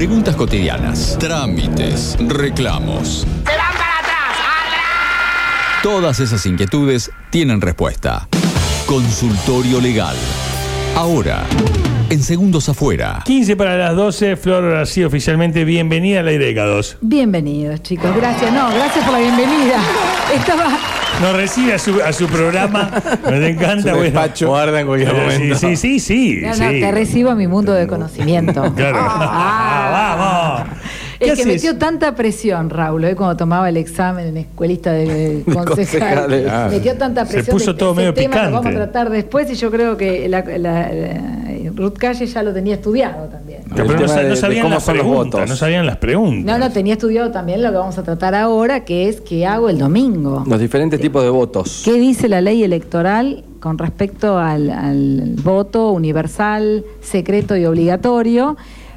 [0.00, 3.18] preguntas cotidianas, trámites, reclamos.
[3.18, 4.38] ¡Se van para atrás!
[4.64, 5.82] ¡Atrás!
[5.82, 8.26] Todas esas inquietudes tienen respuesta.
[8.86, 10.16] Consultorio Legal.
[10.96, 11.44] Ahora,
[12.08, 13.20] en segundos afuera.
[13.26, 16.96] 15 para las 12, Flor, ahora sí, oficialmente bienvenida a la Ireca 2.
[17.02, 18.16] Bienvenidos, chicos.
[18.16, 18.50] Gracias.
[18.54, 19.82] No, gracias por la bienvenida.
[20.34, 20.78] Estaba.
[21.20, 22.90] Nos recibe a su, a su programa,
[23.24, 23.82] nos encanta.
[23.82, 24.02] Su bueno.
[24.04, 24.48] despacho.
[24.48, 25.54] Guarda en cualquier momento.
[25.54, 26.00] Sí, sí, sí.
[26.00, 26.80] sí, No, no, sí.
[26.80, 28.62] te recibo a mi mundo de conocimiento.
[28.76, 28.98] Claro.
[29.00, 30.56] Ah.
[30.66, 30.78] Vamos.
[31.18, 31.46] ¿Qué Es que haces?
[31.46, 33.14] metió tanta presión, Raúl, ¿eh?
[33.14, 35.66] cuando tomaba el examen en escuelista de concejal.
[35.66, 36.46] Concejales.
[36.50, 36.68] Ah.
[36.70, 37.54] Metió tanta Se presión.
[37.56, 38.76] puso de- todo medio tema Lo vamos a picante.
[38.78, 40.58] tratar después y yo creo que la, la-
[40.90, 41.20] la-
[41.76, 43.39] Ruth Calle ya lo tenía estudiado también.
[43.74, 45.32] Pero no, de- sabían cómo las son los preguntas.
[45.40, 45.48] votos.
[45.50, 46.44] No sabían las preguntas.
[46.44, 49.68] No, no, tenía estudiado también lo que vamos a tratar ahora, que es qué hago
[49.68, 50.44] el domingo.
[50.46, 51.82] Los diferentes tipos de votos.
[51.84, 58.56] ¿Qué dice la ley electoral con respecto al, al voto universal, secreto y obligatorio?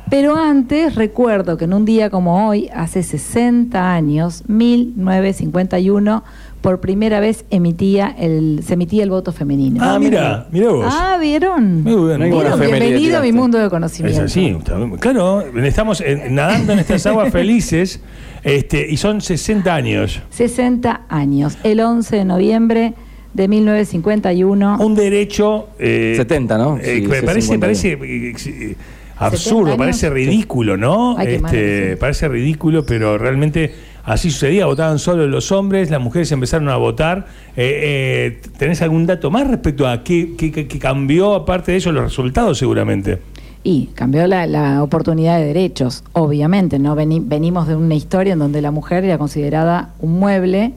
[0.10, 6.24] Pero antes recuerdo que en un día como hoy, hace 60 años, 1951,
[6.64, 9.84] por primera vez emitía el, se emitía el voto femenino.
[9.84, 10.86] Ah, mira, mira vos.
[10.90, 11.84] Ah, ¿vieron?
[11.84, 12.32] Muy bien.
[12.32, 14.22] Vieron, Bienvenido a mi mundo de Es conocimiento.
[14.24, 14.96] así, está bien.
[14.98, 18.00] claro, estamos eh, nadando en estas aguas felices
[18.44, 20.22] este, y son 60 años.
[20.30, 22.94] 60 años, el 11 de noviembre
[23.34, 24.78] de 1951.
[24.80, 25.68] Un derecho...
[25.80, 26.78] eh, 70, ¿no?
[26.78, 28.34] eh, Sí, me sí, parece, 50 parece eh,
[28.72, 28.76] eh,
[29.18, 31.18] absurdo, parece ridículo, ¿no?
[31.18, 34.66] Ay, Este, parece ridículo, pero realmente así sucedía.
[34.66, 37.26] Votaban solo los hombres, las mujeres empezaron a votar.
[37.56, 41.78] Eh, eh, ¿Tenés algún dato más respecto a qué, qué- qué- qué cambió, aparte de
[41.78, 43.20] eso, los resultados seguramente?
[43.66, 46.96] Y cambió la, la oportunidad de derechos, obviamente, ¿no?
[46.96, 50.74] Veni- venimos de una historia en donde la mujer era considerada un mueble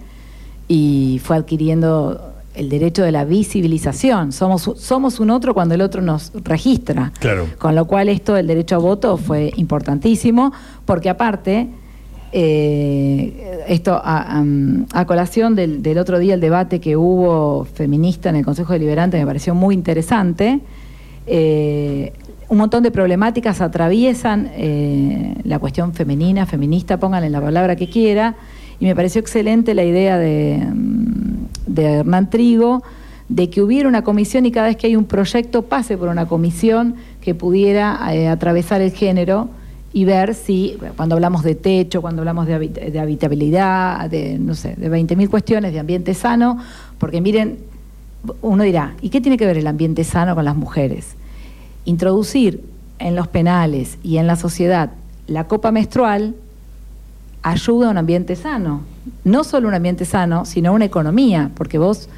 [0.69, 4.33] y fue adquiriendo el derecho de la visibilización.
[4.33, 7.13] Somos, somos un otro cuando el otro nos registra.
[7.19, 7.47] Claro.
[7.59, 10.53] Con lo cual esto del derecho a voto fue importantísimo,
[10.85, 11.69] porque aparte,
[12.33, 14.45] eh, esto a,
[15.07, 19.55] colación del, otro día, el debate que hubo feminista en el Consejo Deliberante me pareció
[19.55, 20.61] muy interesante.
[21.27, 22.13] Eh,
[22.49, 28.37] un montón de problemáticas atraviesan eh, la cuestión femenina, feminista, pónganle la palabra que quiera,
[28.79, 30.63] y me pareció excelente la idea de,
[31.67, 32.83] de Hernán Trigo
[33.29, 36.27] de que hubiera una comisión y cada vez que hay un proyecto pase por una
[36.27, 39.49] comisión que pudiera atravesar el género
[39.97, 44.55] y ver si, cuando hablamos de techo, cuando hablamos de, habit- de habitabilidad, de, no
[44.55, 46.59] sé, de 20.000 cuestiones, de ambiente sano,
[46.99, 47.57] porque miren,
[48.43, 51.15] uno dirá, ¿y qué tiene que ver el ambiente sano con las mujeres?
[51.87, 52.61] Introducir
[52.99, 54.91] en los penales y en la sociedad
[55.29, 56.35] la copa menstrual
[57.43, 58.83] ayuda a un ambiente sano.
[59.25, 62.11] No solo un ambiente sano, sino una economía, porque vos,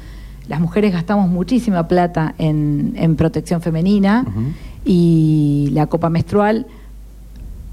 [0.49, 4.25] las mujeres gastamos muchísima plata en, en protección femenina
[4.83, 6.65] y la copa menstrual,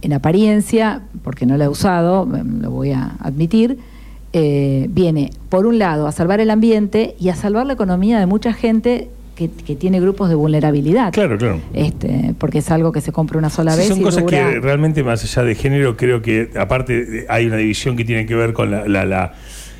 [0.03, 3.79] en apariencia, porque no la he usado, em, lo voy a admitir,
[4.33, 8.27] eh, viene, por un lado, a salvar el ambiente y a salvar la economía de
[8.27, 11.13] mucha gente que, que tiene grupos de vulnerabilidad.
[11.13, 11.61] Claro, claro.
[11.75, 14.51] Este, porque es algo que se compra una sola Sí, vez son y cosas dura-
[14.53, 18.35] que realmente más allá de género creo que aparte hay una división que tiene que
[18.35, 19.35] ver con la, la- la,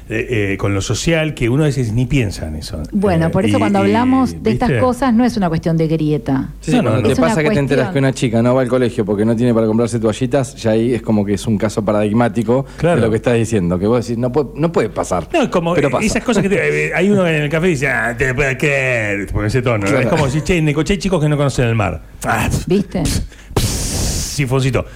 [0.09, 2.81] eh, eh, con lo social que uno a veces ni piensa en eso.
[2.93, 5.77] Bueno, Eh, por eso y- cuando y, hablamos de estas cosas no es una cuestión
[5.77, 6.51] de grieta.
[6.61, 9.25] Sí, No, te pasa que te enteras que una chica no va al colegio porque
[9.25, 13.01] no tiene para comprarse toallitas, ya ahí es como que es un caso paradigmático Claro.
[13.01, 13.79] de lo que estás diciendo.
[13.79, 15.29] Que vos decís, no puede, no puede pasar.
[15.33, 16.05] No, es como pero eh, pasa.
[16.07, 19.33] esas cosas que te- hay uno en el café y dice, ah, te puedes creer,
[19.33, 19.87] con ese tono.
[19.87, 22.01] Es como si, che, Necoche, hay chicos que no conocen el mar.
[22.25, 23.03] Ah, ¿Viste?
[23.57, 24.85] sifoncito.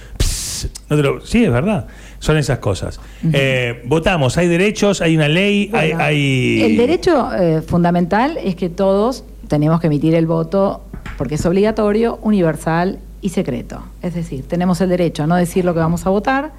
[0.91, 1.87] No te lo- sí, es verdad.
[2.21, 2.99] Son esas cosas.
[3.33, 8.55] Eh, votamos, hay derechos, hay una ley, hay, Bueno, hay- El derecho eh, fundamental es
[8.55, 10.81] que todos tenemos que emitir el voto
[11.17, 13.81] porque es obligatorio, universal y secreto.
[14.03, 16.51] Es decir, tenemos el derecho a no decir lo que vamos a votar.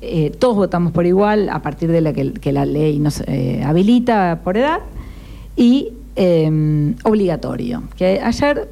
[0.00, 3.62] eh, todos votamos por igual a partir de la que, que la ley nos eh,
[3.64, 4.80] habilita por edad
[5.56, 7.82] y eh, obligatorio.
[7.96, 8.68] Que ayer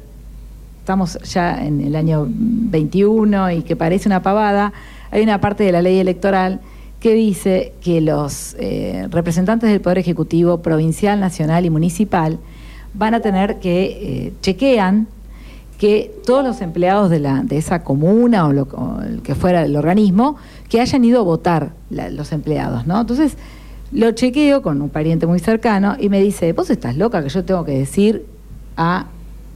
[0.79, 4.73] estamos ya en el año 21 y que parece una pavada,
[5.13, 6.59] hay una parte de la ley electoral
[6.99, 12.39] que dice que los eh, representantes del Poder Ejecutivo provincial, nacional y municipal
[12.95, 15.05] van a tener que eh, chequean
[15.77, 18.67] que todos los empleados de, la, de esa comuna o, lo,
[19.21, 20.37] que fuera el organismo,
[20.67, 22.99] que hayan ido a votar los empleados, ¿no?
[22.99, 23.37] Entonces,
[23.91, 27.43] lo chequeo con un pariente muy cercano y me dice, vos estás loca que yo
[27.43, 28.25] tengo que decir
[28.77, 29.05] a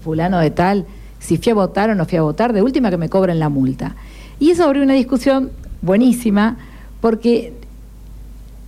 [0.03, 0.85] fulano de tal
[1.17, 3.49] si fui a votar o no fui a votar, de última que me cobren la
[3.49, 3.95] multa.
[4.39, 5.51] Y eso abrió una discusión
[5.81, 6.57] buenísima
[7.01, 7.53] porque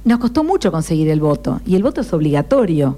[0.06, 2.98] nos costó mucho conseguir el voto y el voto es obligatorio.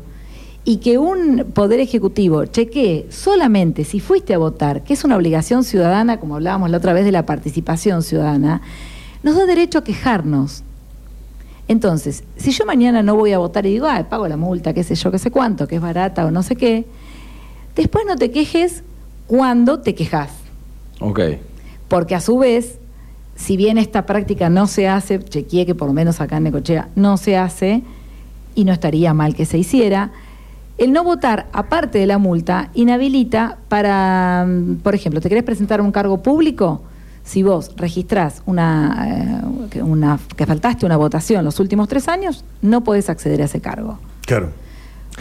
[0.63, 5.63] y que un poder ejecutivo chequee solamente si fuiste a votar, que es una obligación
[5.63, 8.61] ciudadana, como hablábamos la otra vez de la participación ciudadana,
[9.23, 10.63] nos da derecho a quejarnos.
[11.67, 14.83] Entonces, si yo mañana no voy a votar y digo, ah, pago la multa, qué
[14.83, 16.85] sé yo, qué sé cuánto, que es barata o no sé qué,
[17.75, 18.83] después no te quejes
[19.25, 20.29] cuando te quejas.
[20.99, 21.21] Ok.
[21.91, 22.79] Porque a su vez,
[23.35, 26.87] si bien esta práctica no se hace, chequeé que por lo menos acá en Necochea
[26.95, 27.83] no se hace,
[28.55, 30.11] y no estaría mal que se hiciera,
[30.77, 35.81] el no votar, aparte de la multa, inhabilita para, mm, por ejemplo, ¿te querés presentar
[35.81, 36.81] un cargo público?
[37.25, 39.41] Si vos registrás una,
[39.73, 43.59] eh, una, que faltaste una votación los últimos tres años, no podés acceder a ese
[43.59, 43.99] cargo.
[44.25, 44.51] Claro.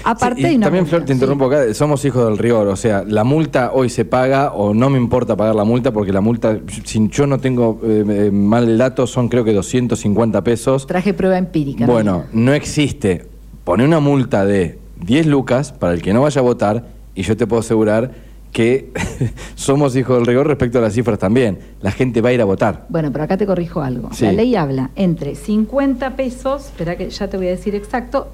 [0.05, 1.57] Aparte Sí, y una también, multa, Flor, te interrumpo sí.
[1.57, 4.99] acá, somos hijos del rigor, o sea, la multa hoy se paga o no me
[4.99, 8.79] importa pagar la multa porque la multa, si yo no tengo eh, eh, mal el
[8.79, 10.87] dato, son creo que 250 pesos.
[10.87, 11.87] Traje prueba empírica.
[11.87, 11.93] ¿no?
[11.93, 13.27] Bueno, no existe.
[13.65, 17.37] Pone una multa de 10 lucas para el que no vaya a votar y yo
[17.37, 18.13] te puedo asegurar
[18.53, 18.91] que
[19.55, 21.59] somos hijos del rigor respecto a las cifras también.
[21.81, 22.87] La gente va a ir a votar.
[22.89, 24.09] Bueno, pero acá te corrijo algo.
[24.13, 24.25] Sí.
[24.25, 28.29] La ley habla entre 50 pesos, espera que ya te voy a decir exacto,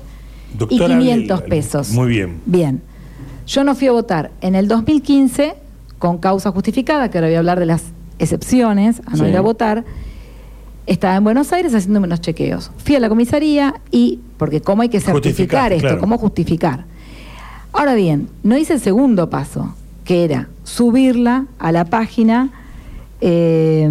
[0.59, 1.91] Doctora y 500 Ley, pesos.
[1.91, 2.41] Muy bien.
[2.47, 2.81] Bien.
[3.47, 5.55] Yo no fui a votar en el 2015
[5.99, 7.85] con causa justificada, que ahora voy a hablar de las
[8.19, 9.31] excepciones a no Sí.
[9.31, 9.85] ir a votar.
[10.87, 12.71] Estaba en Buenos Aires haciéndome unos chequeos.
[12.79, 16.01] Fui a la comisaría y, porque cómo hay que certificar esto, claro.
[16.01, 16.85] cómo justificar.
[17.73, 19.75] Ahora bien, no hice el segundo paso,
[20.05, 22.51] que era subirla a la página,
[23.21, 23.89] eh,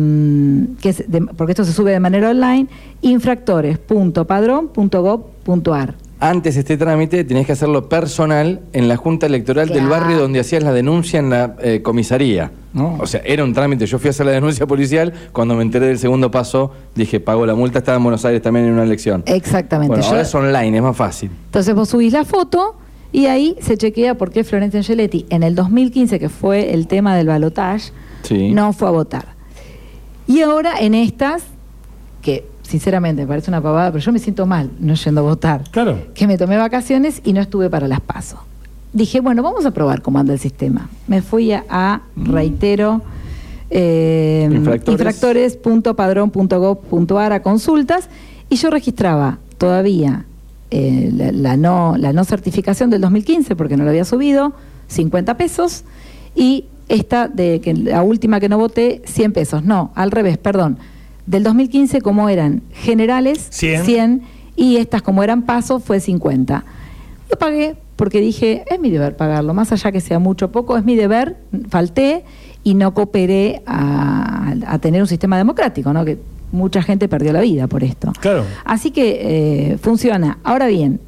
[0.81, 2.68] que es de- porque esto se sube de manera online,
[3.01, 5.95] infractores.padrón.gov.ar.
[6.19, 10.63] Antes este trámite tenías que hacerlo personal en la Junta Electoral del barrio donde hacías
[10.63, 12.51] la denuncia en la eh, comisaría.
[12.73, 12.97] No.
[13.01, 13.85] O sea, era un trámite.
[13.85, 15.13] Yo fui a hacer la denuncia policial.
[15.33, 17.79] Cuando me enteré del segundo paso, dije, pago la multa.
[17.79, 19.23] Estaba en Buenos Aires también en una elección.
[19.25, 19.89] Exactamente.
[19.89, 21.31] Bueno, Yo- ahora es online, es más fácil.
[21.47, 22.75] Entonces vos subís la foto
[23.11, 27.15] y ahí se chequea por qué Florencia Angeletti en el 2015, que fue el tema
[27.15, 27.91] del balotage,
[28.23, 28.51] Sí.
[28.51, 29.35] no fue a votar.
[30.27, 31.44] Y ahora en estas,
[32.21, 35.63] que sinceramente me parece una pavada, pero yo me siento mal no yendo a votar.
[35.71, 35.97] Claro.
[36.13, 38.39] Que me tomé vacaciones y no estuve para las pasos.
[38.94, 40.89] Dije, bueno, vamos a probar cómo anda el sistema.
[41.07, 43.01] Me fui a, a, reitero,
[43.69, 44.94] eh, Infractores.
[44.94, 48.09] infractores.padrón.gov.ar a consultas
[48.50, 50.25] y yo registraba todavía
[50.71, 54.53] eh, la, la no, la no certificación del 2015 porque no lo había subido,
[54.88, 55.83] 50 pesos,
[56.35, 59.63] y esta de que la última que no voté, 100 pesos.
[59.63, 60.77] No, al revés, perdón.
[61.25, 64.22] Del 2015 como eran generales, 100.
[64.56, 66.63] y estas como eran pasos fue 50.
[67.30, 70.77] Lo pagué porque dije, es mi deber pagarlo, más allá que sea mucho o poco,
[70.77, 71.38] es mi deber,
[71.69, 72.25] falté
[72.63, 76.04] y no cooperé a, a tener un sistema democrático, ¿no?
[76.04, 76.18] que
[76.51, 78.12] mucha gente perdió la vida por esto.
[78.19, 78.44] Claro.
[78.63, 80.39] Así que eh, funciona.
[80.44, 81.00] Ahora bien,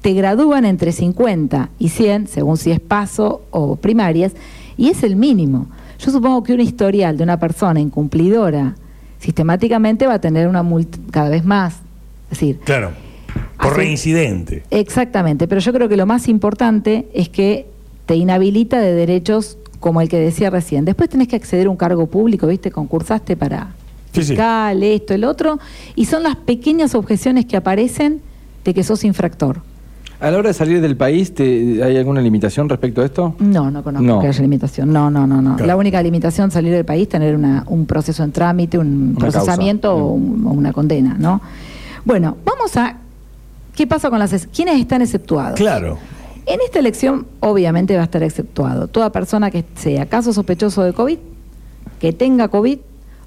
[0.00, 4.32] te gradúan entre 50 y 100, según si es paso o primarias,
[4.76, 5.68] y es el mínimo.
[5.98, 8.74] Yo supongo que un historial de una persona incumplidora
[9.18, 11.74] sistemáticamente va a tener una multa cada vez más.
[12.24, 12.90] Es decir, Claro.
[13.60, 14.62] Por reincidente.
[14.70, 17.66] Exactamente, pero yo creo que lo más importante es que
[18.06, 20.84] te inhabilita de derechos como el que decía recién.
[20.84, 22.70] Después tenés que acceder a un cargo público, ¿viste?
[22.70, 23.74] Concursaste para
[24.12, 24.28] Sí, sí.
[24.28, 25.58] fiscal, esto, el otro,
[25.94, 28.20] y son las pequeñas objeciones que aparecen
[28.64, 29.60] de que sos infractor.
[30.18, 33.34] A la hora de salir del país, ¿te- ¿hay alguna limitación respecto a esto?
[33.38, 34.20] No, no conozco No.
[34.20, 34.90] que haya limitación.
[34.92, 35.56] No, no, no, no.
[35.56, 35.66] Claro.
[35.66, 39.94] La única limitación salir del país tener una- un proceso en trámite, un Una procesamiento
[39.94, 41.40] o, un- o una condena, ¿no?
[42.04, 42.96] Bueno, vamos a
[43.74, 45.56] ¿qué pasa con las quiénes están exceptuados?
[45.58, 45.98] Claro.
[46.46, 50.94] En esta elección, obviamente, va a estar exceptuado toda persona que sea caso sospechoso de
[50.94, 51.18] COVID,
[52.00, 52.78] que tenga COVID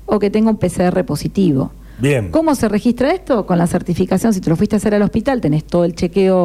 [0.08, 1.72] o que tenga un PCR positivo.
[2.32, 3.46] ¿Cómo se registra esto?
[3.46, 6.38] Con la certificación, si te lo fuiste a hacer al hospital, tenés todo el chequeo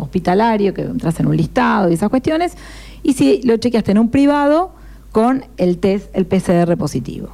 [0.00, 2.54] hospitalario, que entras en un listado y esas cuestiones,
[3.02, 4.72] y si lo chequeaste en un privado,
[5.12, 7.28] con el test, el PCR positivo.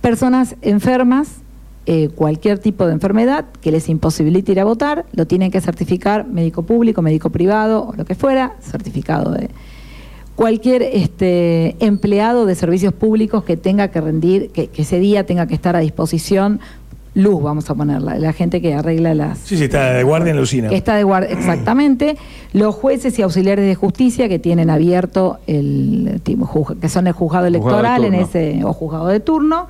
[0.00, 1.38] Personas enfermas,
[1.86, 6.28] eh, cualquier tipo de enfermedad que les imposibilite ir a votar, lo tienen que certificar
[6.28, 9.50] médico público, médico privado o lo que fuera, certificado de
[10.36, 15.54] cualquier este, empleado de servicios públicos que tenga que rendir, que ese día tenga que
[15.54, 16.60] estar a disposición,
[17.14, 19.38] luz, vamos a ponerla, la gente que arregla las...
[19.38, 20.68] Sí, sí, está de guardia en la usina.
[20.70, 22.16] Está de guardia, exactamente.
[22.52, 26.20] Los jueces y auxiliares de justicia que tienen abierto el
[26.80, 28.26] que son el juzgado electoral en turno.
[28.26, 29.68] ese o juzgado de turno.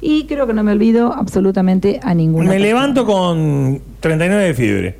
[0.00, 2.44] Y creo que no me olvido absolutamente a ninguna.
[2.44, 2.66] Me persona.
[2.66, 4.98] levanto con 39 de fiebre.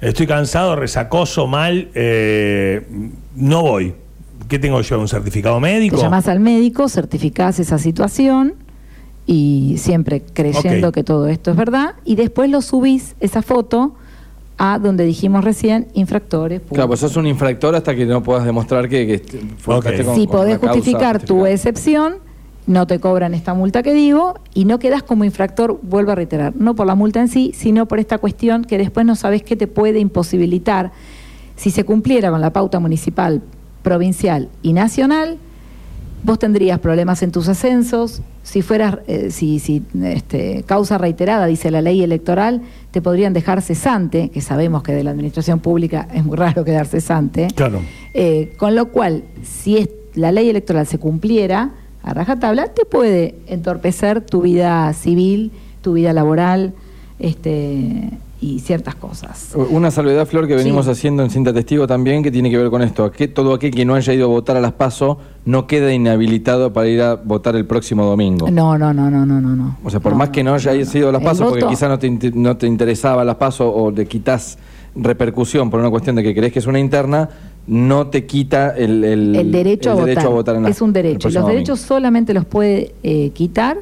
[0.00, 1.88] Estoy cansado, resacoso, mal.
[1.94, 2.86] eh,
[3.34, 3.94] no voy.
[4.46, 5.00] ¿Qué tengo yo?
[5.00, 5.96] ¿Un certificado Te médico?
[6.00, 8.54] llamás al médico, certificás esa situación
[9.28, 13.94] y siempre creyendo que todo esto es verdad y después lo subís, esa foto,
[14.56, 16.62] a donde dijimos recién, infractores.
[16.72, 20.06] Claro, pues sos un infractor hasta que no puedas demostrar que, que forjaste Ok.
[20.06, 22.14] con- si con podés justificar tu excepción,
[22.66, 26.56] no te cobran esta multa que digo y no quedas como infractor, vuelvo a reiterar,
[26.56, 29.56] no por la multa en sí, sino por esta cuestión que después no sabes qué
[29.56, 30.90] te puede imposibilitar.
[31.54, 33.42] Si se cumpliera con la pauta municipal,
[33.82, 35.36] provincial y nacional,
[36.22, 38.22] vos tendrías problemas en tus ascensos.
[38.42, 43.62] Si fueras, eh, si, si este, causa reiterada, dice la ley electoral, te podrían dejar
[43.62, 47.48] cesante, que sabemos que de la administración pública es muy raro quedar cesante.
[47.54, 47.80] Claro.
[48.14, 51.70] Eh, con lo cual, si es- la ley electoral se cumpliera
[52.02, 56.72] a rajatabla, te puede entorpecer tu vida civil, tu vida laboral
[57.18, 59.52] este, y ciertas cosas.
[59.70, 60.92] Una salvedad, Flor, que venimos Sí.
[60.92, 63.10] haciendo en Cinta Testigo también, que tiene que ver con esto.
[63.10, 66.72] Que todo aquel que no haya ido a votar a las PASO no queda inhabilitado
[66.72, 68.48] para ir a votar el próximo domingo.
[68.50, 69.76] No, no, no, no, no, no, no.
[69.82, 70.84] O sea, por No, más que no haya no, no.
[70.84, 74.06] sido a las PASO, porque quizás no te, no te interesaba las PASO o le
[74.06, 74.56] quitas
[74.94, 77.28] repercusión por una cuestión de que crees que es una interna,
[77.66, 80.56] no te quita el, el- el derecho, el a, votar.
[80.56, 81.28] en la- es un derecho.
[81.28, 83.78] Los derechos solamente los puede eh, quitar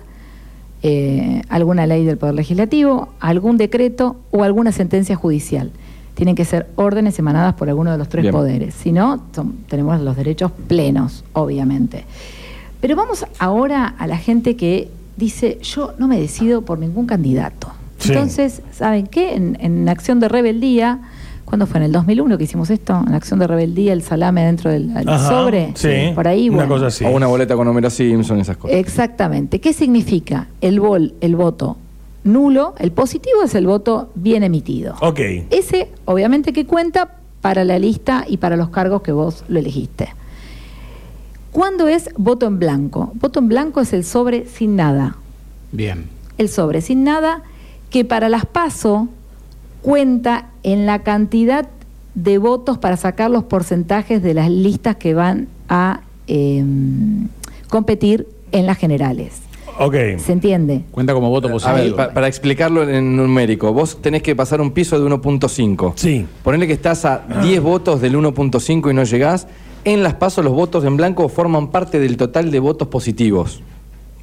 [0.88, 5.72] eh, alguna ley del Poder Legislativo, algún decreto o alguna sentencia judicial.
[6.14, 8.32] Tienen que ser órdenes emanadas por alguno de los tres Bien.
[8.32, 8.74] poderes.
[8.74, 12.04] Si no, son- tenemos los derechos plenos, obviamente.
[12.80, 17.68] Pero vamos ahora a la gente que dice, yo no me decido por ningún candidato.
[17.98, 18.12] Sí.
[18.12, 19.34] Entonces, ¿saben qué?
[19.34, 21.00] En, en acción de rebeldía,
[21.46, 21.78] ¿cuándo fue?
[21.78, 23.02] ¿En el 2001 que hicimos esto?
[23.06, 25.72] En acción de rebeldía, el salame dentro del Ajá, sobre.
[25.74, 26.74] sí, Por ahí, una bueno.
[26.74, 27.04] cosa así.
[27.06, 28.76] O una boleta con Homero Simpson, esas cosas.
[28.76, 29.60] Exactamente.
[29.60, 31.78] ¿Qué significa el, vol, el voto
[32.24, 32.74] nulo?
[32.78, 34.96] El positivo es el voto bien emitido.
[35.00, 35.20] Ok.
[35.50, 40.08] Ese, obviamente, que cuenta para la lista y para los cargos que vos lo elegiste.
[41.52, 43.12] ¿Cuándo es voto en blanco?
[43.14, 45.16] Voto en blanco es el sobre sin nada.
[45.72, 46.04] Bien.
[46.36, 47.42] El sobre sin nada
[47.88, 49.08] que para las PASO
[49.80, 51.68] cuenta en la cantidad
[52.14, 56.62] de votos para sacar los porcentajes de las listas que van a eh,
[57.68, 59.40] competir en las generales.
[59.78, 59.94] Ok.
[60.18, 60.82] ¿Se entiende?
[60.90, 61.76] Cuenta como voto A positivo.
[61.76, 65.92] ver, pa- para explicarlo en numérico, vos tenés que pasar un piso de 1.5.
[65.96, 66.26] Sí.
[66.42, 69.46] Ponele que estás a 10 votos del 1.5 y no llegás.
[69.84, 73.60] En las pasos los votos en blanco forman parte del total de votos positivos.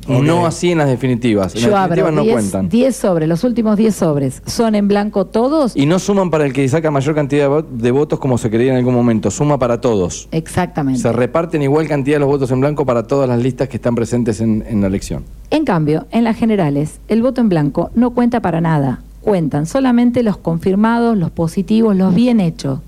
[0.07, 1.55] No así en las definitivas.
[1.55, 2.69] En Yo las abro definitivas no 10 cuentan.
[2.69, 5.75] 10 sobres, los últimos 10 sobres, ¿son en blanco todos?
[5.75, 8.77] Y no suman para el que saca mayor cantidad de votos como se creía en
[8.77, 9.31] algún momento.
[9.31, 10.27] Suma para todos.
[10.31, 11.01] Exactamente.
[11.01, 13.95] Se reparten igual cantidad de los votos en blanco para todas las listas que están
[13.95, 15.23] presentes en, en la elección.
[15.49, 19.01] En cambio, en las generales, el voto en blanco no cuenta para nada.
[19.21, 22.79] Cuentan solamente los confirmados, los positivos, los bien hechos.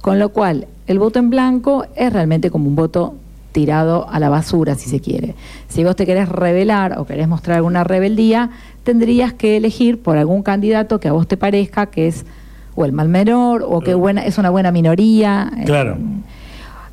[0.00, 3.14] Con lo cual, el voto en blanco es realmente como un voto
[3.56, 5.34] tirado a la basura, si se quiere.
[5.66, 8.50] Si vos te querés revelar o querés mostrar alguna rebeldía,
[8.84, 12.26] tendrías que elegir por algún candidato que a vos te parezca que es
[12.74, 15.50] o el mal menor o que buena, es una buena minoría.
[15.56, 15.96] eh, Claro.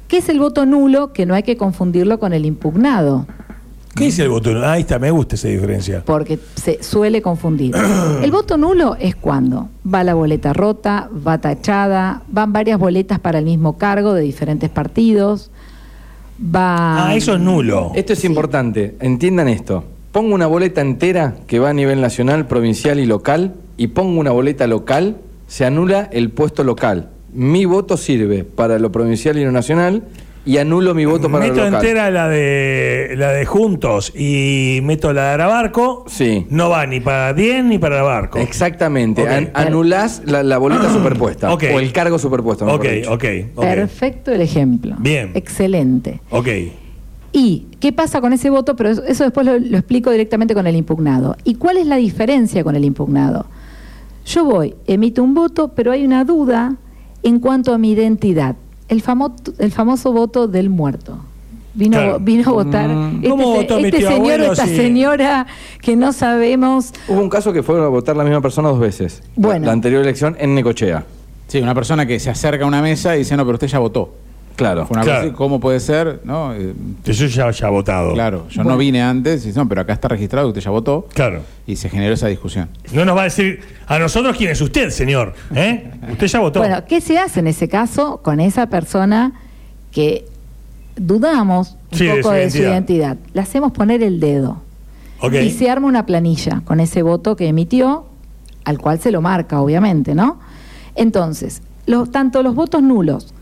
[0.08, 1.12] ¿Qué es el voto nulo?
[1.12, 3.26] Que no hay que confundirlo con el impugnado
[3.96, 4.50] ¿Qué dice el voto?
[4.66, 6.02] Ahí está, me gusta esa diferencia.
[6.06, 7.76] porque se suele confundir.
[8.24, 13.38] El voto nulo es cuando va la boleta rota, va tachada, van varias boletas para
[13.38, 15.52] el mismo cargo de diferentes partidos,
[16.44, 17.08] va...
[17.08, 17.92] Ah, eso es nulo.
[17.96, 19.84] Esto es importante, entiendan esto.
[20.12, 24.32] Pongo una boleta entera que va a nivel nacional, provincial y local, y pongo una
[24.32, 27.10] boleta local, se anula el puesto local.
[27.34, 30.04] Mi voto sirve para lo provincial y lo nacional,
[30.46, 31.82] y anulo mi voto para meto lo local.
[31.86, 36.04] entera la de la de Juntos y meto la de Arabarco.
[36.08, 36.46] Sí.
[36.50, 38.40] No va ni para 10 ni para Arabarco.
[38.40, 39.30] Exactamente, Ok.
[39.30, 41.64] An- anulás la, la boleta superpuesta, Ok.
[41.74, 42.66] o el cargo superpuesto.
[42.66, 43.24] Ok, ok.
[43.56, 44.96] Perfecto el ejemplo.
[45.00, 45.32] Bien.
[45.34, 46.20] Excelente.
[46.30, 46.48] Ok.
[47.36, 48.76] ¿Y qué pasa con ese voto?
[48.76, 51.36] Pero eso, eso después lo, lo explico directamente con el impugnado.
[51.44, 53.48] ¿Y cuál es la diferencia con el impugnado?
[54.26, 56.76] Yo voy, emito un voto, pero hay una duda
[57.24, 58.56] en cuanto a mi identidad.
[58.94, 61.18] El, famo- el famoso voto del muerto.
[61.74, 62.20] Vino, Claro.
[62.20, 63.16] vino a votar Mm.
[63.16, 65.48] este, ¿Cómo se- votó mi este tío señor o esta señora
[65.82, 66.94] que no sabemos.
[67.08, 69.24] Hubo un caso que fue a votar la misma persona dos veces.
[69.36, 69.66] Bueno.
[69.66, 71.04] La anterior elección en Necochea.
[71.48, 73.80] Sí, una persona que se acerca a una mesa y dice, no, pero usted ya
[73.80, 74.14] votó.
[74.56, 74.86] Claro.
[74.86, 75.20] Fue una Claro.
[75.20, 76.22] cosa así, ¿cómo puede ser?
[76.24, 76.54] ¿No?
[76.54, 76.74] Eh,
[77.06, 78.14] Eso ya, ha votado.
[78.14, 78.72] claro, yo Bueno.
[78.72, 81.08] no vine antes, y no, pero acá está registrado que usted ya votó.
[81.14, 81.42] Claro.
[81.66, 82.70] Y se generó esa discusión.
[82.94, 85.34] No nos va a decir a nosotros quién es usted, señor.
[85.56, 85.92] ¿Eh?
[86.12, 86.60] Usted ya votó.
[86.60, 89.34] Bueno, ¿qué se hace en ese caso con esa persona
[89.92, 90.26] que
[90.96, 92.72] dudamos un Sí, de poco su de su identidad.
[92.74, 93.18] identidad?
[93.34, 94.62] Le hacemos poner el dedo.
[95.42, 98.06] Y se arma una planilla con ese voto que emitió,
[98.66, 100.38] al cual se lo marca, obviamente, ¿no?
[100.96, 103.34] Entonces, los- tanto los votos nulos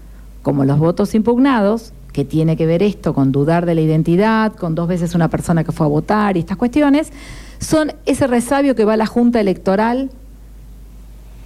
[0.41, 4.75] como los votos impugnados, que tiene que ver esto con dudar de la identidad, con
[4.75, 7.11] dos veces una persona que fue a votar y estas cuestiones,
[7.59, 10.09] son ese resabio que va a la Junta Electoral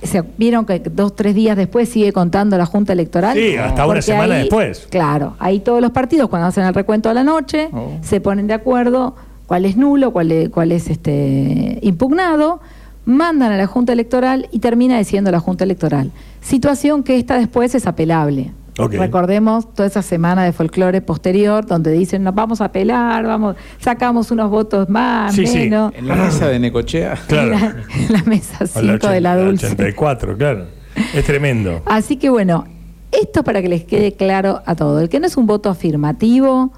[0.03, 3.35] se vieron que dos, tres días después sigue contando la Junta Electoral.
[3.35, 4.87] Sí, hasta una semana ahí- después.
[4.91, 7.91] Claro, ahí todos los partidos cuando hacen el recuento a la noche Oh.
[8.01, 9.15] se ponen de acuerdo
[9.47, 12.59] cuál es nulo, cuál es, cuál es este impugnado,
[13.05, 16.11] mandan a la Junta Electoral y termina decidiendo la Junta Electoral.
[16.41, 18.51] Situación que esta después es apelable.
[18.77, 24.31] Recordemos toda esa semana de folclore posterior donde dicen nos vamos a apelar, vamos, sacamos
[24.31, 25.57] unos votos más, Sí, sí.
[25.59, 25.93] menos.
[25.95, 27.17] En la mesa de Necochea.
[27.27, 27.53] Claro.
[27.53, 29.65] En la, en la mesa A la 5 de la 80, dulce.
[29.67, 30.65] 84, claro.
[31.13, 31.81] Es tremendo.
[31.85, 32.65] Así que bueno,
[33.11, 34.99] esto para que les quede claro a todo.
[34.99, 36.71] El que no es un voto afirmativo.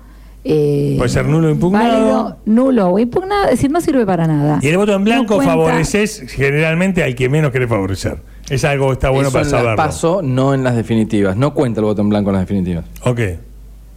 [0.50, 1.92] Eh, Puede ser nulo o impugnado.
[1.94, 4.60] válido, nulo o impugnado, es decir, no sirve para nada.
[4.62, 8.18] Y el voto en blanco No favoreces generalmente al que menos quiere favorecer.
[8.50, 9.76] Es algo que está bueno Eso para en saberlo.
[9.76, 11.36] paso, no en las definitivas.
[11.36, 12.86] No cuenta el voto en blanco en las definitivas.
[13.04, 13.20] Ok.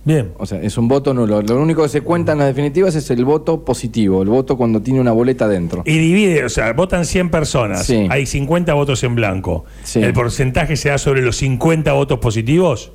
[0.02, 0.32] Bien.
[0.38, 1.42] O sea, es un voto nulo.
[1.42, 4.80] Lo único que se cuenta en las definitivas es el voto positivo, el voto cuando
[4.80, 5.82] tiene una boleta dentro.
[5.84, 7.84] Y divide, o sea, votan 100 personas.
[7.84, 8.06] Sí.
[8.10, 9.66] Hay 50 votos en blanco.
[9.84, 10.00] Sí.
[10.00, 12.92] ¿El porcentaje se da sobre los 50 votos positivos?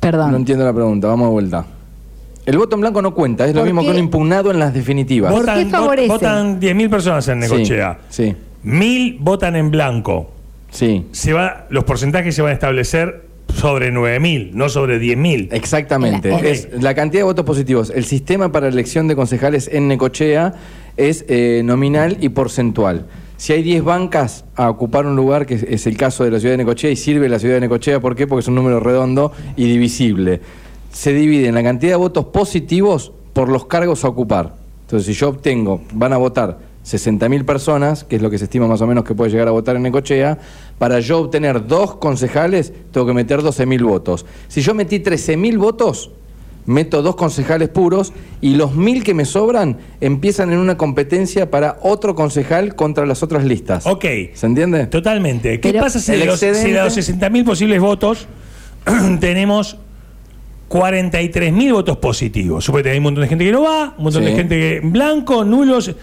[0.00, 0.30] Perdón.
[0.30, 1.66] No entiendo la pregunta, vamos de vuelta.
[2.46, 3.88] El voto en blanco no cuenta, es lo ¿Por mismo qué?
[3.88, 5.32] que un impugnado en las definitivas.
[5.32, 6.08] ¿Por qué Votan, favorece?
[6.08, 7.98] votan 10.000 personas en Sí, Necochea.
[8.08, 10.30] Sí, Mil votan en blanco.
[10.70, 15.48] sí, Se va, los porcentajes se van a establecer sobre 9.000, no sobre 10.000.
[15.52, 16.30] exactamente.
[16.32, 17.90] En la- Es la cantidad de votos positivos.
[17.94, 20.54] El sistema para elección de concejales en Necochea
[20.96, 23.06] es eh, nominal y porcentual.
[23.38, 26.38] Si hay 10 bancas a ocupar un lugar, que es- es el caso de la
[26.40, 28.26] ciudad de Necochea, y sirve la ciudad de Necochea, ¿por qué?
[28.26, 30.40] Porque es un número redondo y divisible.
[30.96, 34.54] Se divide en la cantidad de votos positivos por los cargos a ocupar.
[34.86, 38.66] Entonces, si yo obtengo, van a votar 60.000 personas, que es lo que se estima
[38.66, 40.38] más o menos que puede llegar a votar en Necochea,
[40.78, 44.24] para yo obtener dos concejales, tengo que meter 12.000 votos.
[44.48, 46.12] Si yo metí 13.000 votos,
[46.64, 51.76] meto dos concejales puros y los mil que me sobran empiezan en una competencia para
[51.82, 53.86] otro concejal contra las otras listas.
[53.86, 54.04] Ok.
[54.32, 54.86] ¿Se entiende?
[54.86, 55.60] Totalmente.
[55.60, 58.26] ¿Qué Pero- pasa si El de, los, si de los 60.000 posibles votos
[59.20, 59.76] tenemos
[60.68, 62.64] 43.000 votos positivos?
[62.64, 64.30] Suponete que hay un montón de gente que no va, un montón Sí.
[64.30, 65.94] de gente que blanco, nulos.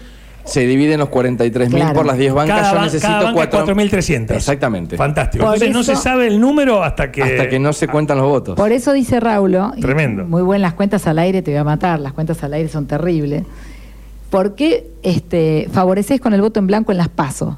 [0.44, 1.94] Se dividen los 43.000 Claro.
[1.94, 2.60] por las 10 bancas.
[2.60, 4.36] cada, yo necesito cada banca cuatro- 4.300.
[4.36, 4.96] Exactamente.
[4.98, 5.42] Fantástico.
[5.46, 7.22] Por Entonces no se sabe el número hasta que...
[7.22, 8.54] Hasta que no se cuentan los votos.
[8.54, 10.24] Por eso dice Raulo, y Tremendo.
[10.26, 12.86] muy buenas las cuentas al aire, te voy a matar, las cuentas al aire son
[12.86, 13.44] terribles.
[14.28, 17.56] ¿Por qué este, favoreces con el voto en blanco en las pasos?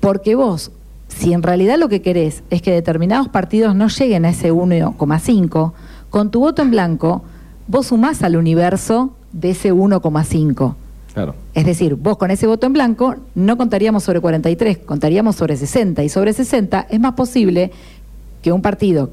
[0.00, 0.72] Porque vos,
[1.08, 5.72] si en realidad lo que querés es que determinados partidos no lleguen a ese 1,5,
[6.10, 7.22] con tu voto en blanco,
[7.66, 10.74] vos sumás al universo de ese 1,5.
[11.14, 11.34] Claro.
[11.54, 16.04] Es decir, vos con ese voto en blanco no contaríamos sobre 43, contaríamos sobre 60.
[16.04, 17.70] Y sobre 60 es más posible
[18.42, 19.10] que un partido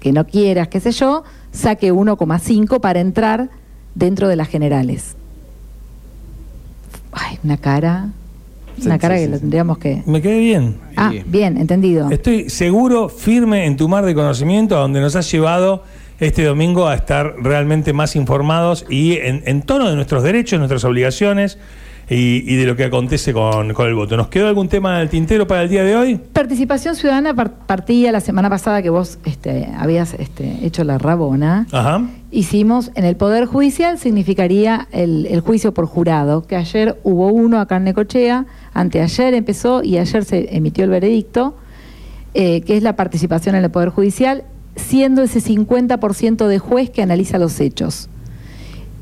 [0.00, 3.50] que no quieras, qué sé yo, saque 1,5 para entrar
[3.94, 5.14] dentro de las generales.
[7.12, 8.08] Ay, una cara.
[8.78, 10.02] Sí, Una cara sí, que sí, lo tendríamos que.
[10.06, 10.76] Me quedé bien.
[10.96, 12.10] Ah, bien, entendido.
[12.10, 15.84] Estoy seguro, firme en tu mar de conocimiento, a donde nos has llevado
[16.22, 20.84] este domingo a estar realmente más informados y en, en tono de nuestros derechos, nuestras
[20.84, 21.58] obligaciones
[22.08, 24.16] y, y de lo que acontece con, con el voto.
[24.16, 26.20] ¿Nos quedó algún tema del tintero para el día de hoy?
[26.32, 31.66] Participación ciudadana par- partía la semana pasada que vos este, habías este, hecho la rabona.
[31.72, 32.02] Ajá.
[32.30, 37.58] hicimos en el Poder Judicial significaría el, el juicio por jurado, que ayer hubo uno
[37.60, 41.56] acá en Necochea, anteayer empezó y ayer se emitió el veredicto,
[42.34, 44.44] eh, que es la participación en el Poder Judicial,
[44.76, 48.08] siendo ese 50% de juez que analiza los hechos.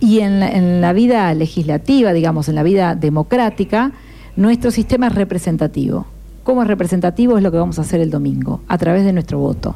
[0.01, 3.93] Y en la, en la vida legislativa, digamos, en la vida democrática,
[4.37, 6.07] nuestro sistema es representativo.
[6.43, 7.37] ¿Cómo es representativo?
[7.37, 9.75] Es lo que vamos a hacer el domingo, a través de nuestro voto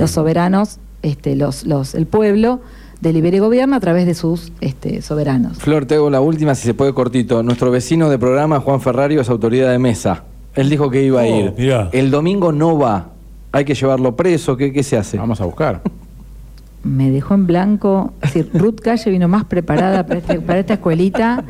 [0.00, 2.60] los soberanos, este, los, los, el pueblo
[3.00, 5.58] delibere y gobierna a través de sus este, soberanos.
[5.58, 7.42] Flor, te hago la última, si se puede cortito.
[7.44, 10.24] Nuestro vecino de programa, Juan Ferrario, es autoridad de mesa.
[10.56, 11.54] Él dijo que iba a Oh, ir.
[11.56, 11.88] mirá.
[11.92, 13.10] El domingo no va.
[13.52, 14.56] Hay que llevarlo preso.
[14.56, 15.16] ¿Qué, qué se hace?
[15.18, 15.80] Vamos a buscar.
[16.82, 20.74] Me dejó en blanco, es decir, Ruth Calle vino más preparada para, este- para esta
[20.74, 21.42] escuelita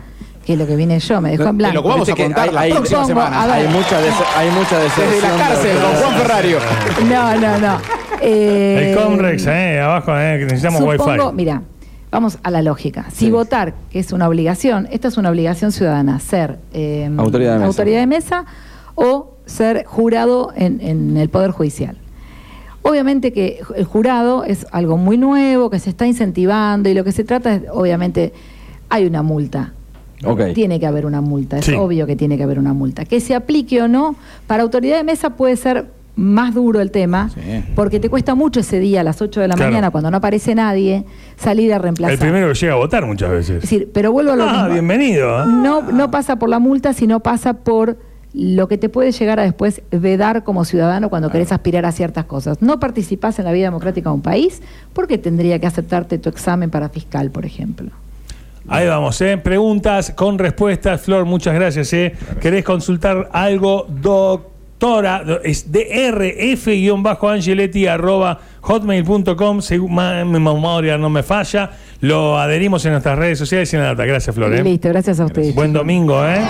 [0.47, 1.75] que lo que vine yo, me dejó en blanco.
[1.75, 3.43] lo vamos a que contar hay- la hay- próxima semana.
[3.53, 6.59] Hay mucha, des- hay mucha Desde la cárcel con Juan Ferrario.
[7.11, 7.79] No, no, no.
[8.23, 11.37] Eh, El Comrex, eh, abajo, eh, que necesitamos Supongo, wifi.
[11.37, 11.63] mira,
[12.11, 13.07] vamos a la lógica.
[13.11, 13.31] Si Sí.
[13.31, 17.67] votar, que es una obligación, esta es una obligación ciudadana, ser eh, Autoridad de mesa.
[17.67, 18.45] autoridad de mesa
[18.95, 21.97] o ser jurado en, en el Poder Judicial.
[22.83, 27.11] Obviamente que el jurado es algo muy nuevo, que se está incentivando y lo que
[27.13, 28.33] se trata es, obviamente,
[28.89, 29.73] hay una multa.
[30.25, 30.53] Ok.
[30.55, 31.75] Tiene que haber una multa, es Sí.
[31.75, 33.05] obvio que tiene que haber una multa.
[33.05, 34.15] Que se aplique o no,
[34.47, 37.41] para autoridad de mesa puede ser más duro el tema, Sí.
[37.75, 39.71] porque te cuesta mucho ese día a las 8 de la Claro.
[39.73, 41.05] mañana, cuando no aparece nadie,
[41.37, 42.15] salir a reemplazar.
[42.15, 43.57] El primero que llega a votar muchas veces.
[43.57, 44.69] Es decir, pero vuelvo a lo ah, mismo.
[44.73, 45.43] bienvenido.
[45.43, 45.47] ¿eh?
[45.47, 47.99] No, no pasa por la multa, sino pasa por
[48.37, 52.27] lo que te puede llegar a después vedar como ciudadano cuando querés aspirar a ciertas
[52.27, 52.61] cosas.
[52.61, 54.61] No participás en la vida democrática de un país
[54.93, 57.89] porque tendría que aceptarte tu examen para fiscal, por ejemplo.
[58.69, 59.39] Ahí vamos, ¿eh?
[59.39, 61.01] Preguntas con respuestas.
[61.01, 61.91] Flor, muchas gracias.
[61.95, 62.15] ¿eh?
[62.39, 65.25] ¿Querés consultar algo, doctora?
[65.43, 69.61] Es drf-angeletti arroba hotmail.com.
[70.27, 71.71] Memoria no me falla.
[72.03, 74.05] Lo adherimos en nuestras redes sociales y en la data.
[74.05, 74.53] Gracias, Flor.
[74.53, 74.63] ¿eh?
[74.63, 75.55] Listo, gracias a ustedes.
[75.55, 76.43] Buen domingo, ¿eh?